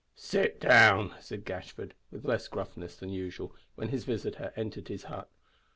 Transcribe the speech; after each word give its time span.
"Sit 0.15 0.59
down," 0.59 1.13
said 1.19 1.45
Gashford, 1.45 1.91
with 2.09 2.25
less 2.25 2.47
gruffness 2.47 2.95
than 2.95 3.09
usual, 3.11 3.55
when 3.75 3.89
his 3.89 4.03
visitor 4.03 4.51
entered 4.55 4.87
his 4.87 5.03
hut. 5.03 5.29